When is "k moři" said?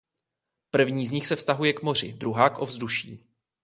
1.73-2.13